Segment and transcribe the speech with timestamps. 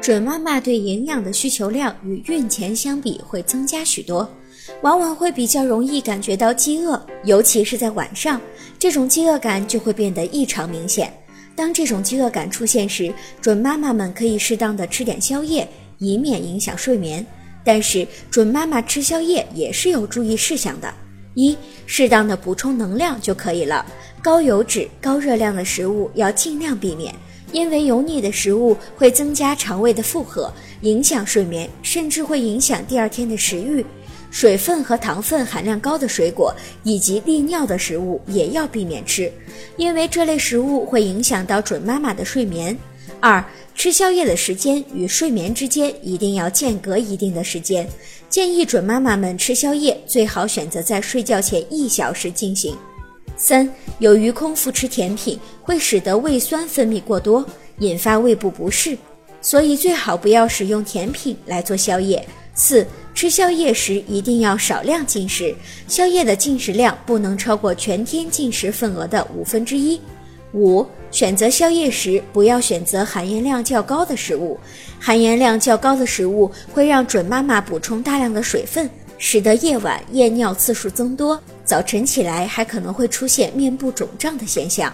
[0.00, 4.26] 准妈妈对营养的需求量与孕前相比会增加许多，
[4.80, 8.40] 往往会比较容易感觉到饥饿，尤其是在晚上，
[8.78, 11.12] 这种饥饿感就会变得异常明显。
[11.54, 15.68] 当这种饥饿感出现时，准妈妈们可以适当的吃点宵夜，
[15.98, 17.24] 以免影响睡眠。
[17.62, 20.90] 但是，准妈妈吃宵夜也是有注意事项的：
[21.34, 21.54] 一、
[21.84, 23.84] 适当的补充能量就可以了。
[24.22, 27.14] 高油脂、高热量的食物要尽量避免，
[27.52, 33.84] 因为油腻的食物会增加肠胃的负荷，影响睡眠，甚至会影响第二天的食欲。
[34.30, 36.54] 水分和糖分含量高的水果
[36.84, 39.30] 以及利尿的食物也要避免吃，
[39.76, 42.76] 因为这类食物会影响到准妈妈的睡眠。
[43.18, 47.88] 二、吃宵夜的时间与睡眠之间一定要间隔一定的时间，
[48.28, 52.76] 建议准妈妈们吃宵夜最好选择在睡觉前一小时进行。
[53.40, 53.66] 三、
[54.00, 57.42] 由于空腹吃甜品会使得胃酸分泌过多，
[57.78, 58.96] 引发胃部不适，
[59.40, 62.22] 所以最好不要使用甜品来做宵夜。
[62.54, 62.86] 四。
[63.12, 65.54] 吃宵夜时一定要少量进食，
[65.88, 70.00] 宵夜的进食量不能超过全天进食份额的五分之一。
[70.54, 74.58] 五、选择宵夜时不要选择含盐量较高的食物，
[74.98, 81.38] 含盐量较高的食物会让准妈妈补充大量的水分，使得夜晚夜尿次数增多，
[81.70, 84.92] 早晨起来还可能会出现面部肿胀的现象。